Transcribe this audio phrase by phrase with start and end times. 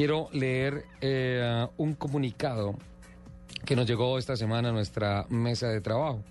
[0.00, 2.74] quiero leer eh, un comunicado
[3.66, 6.24] que nos llegó esta semana a nuestra mesa de trabajo,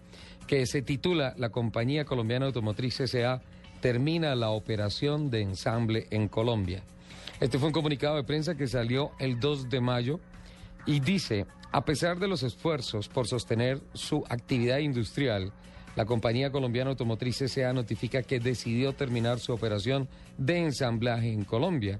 [0.48, 3.44] que se titula La Compañía Colombiana Automotriz S.A.
[3.80, 6.82] termina la operación de ensamble en Colombia.
[7.40, 10.20] Este fue un comunicado de prensa que salió el 2 de mayo
[10.88, 15.54] y dice, a pesar de los esfuerzos por sostener su actividad industrial,
[15.96, 17.72] la compañía colombiana automotriz S.A.
[17.72, 20.10] notifica que decidió terminar su operación
[20.40, 22.00] de ensamblaje en Colombia.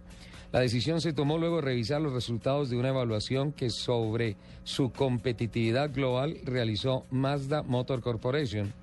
[0.52, 4.92] La decisión se tomó luego de revisar los resultados de una evaluación que sobre su
[4.92, 8.74] competitividad global realizó Mazda Motor Corporation.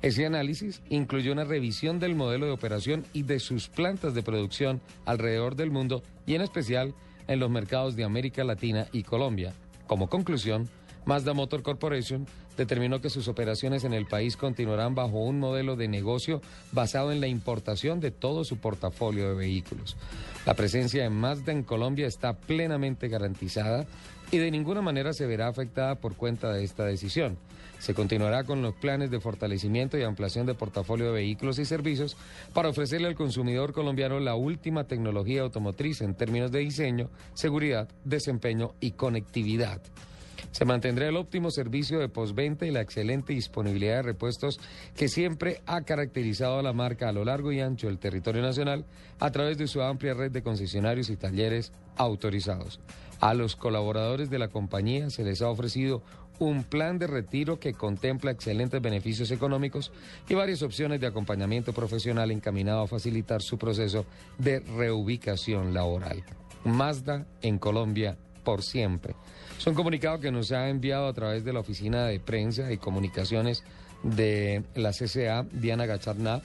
[0.00, 4.80] Ese análisis incluyó una revisión del modelo de operación y de sus plantas de producción
[5.04, 6.94] alrededor del mundo y en especial
[7.28, 9.52] en los mercados de América Latina y Colombia.
[9.86, 10.70] Como conclusión,
[11.10, 12.24] Mazda Motor Corporation
[12.56, 17.20] determinó que sus operaciones en el país continuarán bajo un modelo de negocio basado en
[17.20, 19.96] la importación de todo su portafolio de vehículos.
[20.46, 23.88] La presencia de Mazda en Colombia está plenamente garantizada
[24.30, 27.38] y de ninguna manera se verá afectada por cuenta de esta decisión.
[27.80, 32.16] Se continuará con los planes de fortalecimiento y ampliación de portafolio de vehículos y servicios
[32.54, 38.74] para ofrecerle al consumidor colombiano la última tecnología automotriz en términos de diseño, seguridad, desempeño
[38.78, 39.82] y conectividad.
[40.50, 44.60] Se mantendrá el óptimo servicio de postventa y la excelente disponibilidad de repuestos
[44.96, 48.84] que siempre ha caracterizado a la marca a lo largo y ancho del territorio nacional
[49.18, 52.80] a través de su amplia red de concesionarios y talleres autorizados.
[53.20, 56.02] A los colaboradores de la compañía se les ha ofrecido
[56.38, 59.92] un plan de retiro que contempla excelentes beneficios económicos
[60.28, 64.06] y varias opciones de acompañamiento profesional encaminado a facilitar su proceso
[64.38, 66.24] de reubicación laboral.
[66.64, 69.14] Mazda en Colombia por siempre.
[69.58, 72.78] Es un comunicado que nos ha enviado a través de la Oficina de Prensa y
[72.78, 73.62] Comunicaciones
[74.02, 76.40] de la CCA, Diana Gacharná,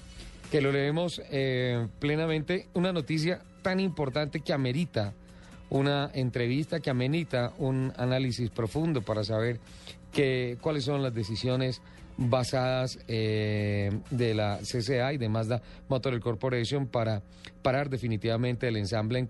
[0.51, 5.13] que lo leemos eh, plenamente, una noticia tan importante que amerita
[5.69, 9.59] una entrevista, que amerita un análisis profundo para saber
[10.11, 11.81] que, cuáles son las decisiones
[12.17, 17.21] basadas eh, de la CCA y de Mazda Motor Corporation para
[17.61, 19.25] parar definitivamente el ensamble en